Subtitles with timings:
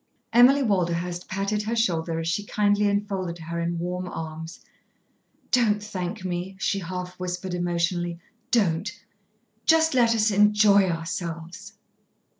[0.33, 4.61] Emily Walderhurst patted her shoulder as she kindly enfolded her in warm arms.
[5.51, 8.19] "Don't thank me," she half whispered emotionally.
[8.49, 8.91] "Don't.
[9.67, 11.73] Just let us enjoy ourselves."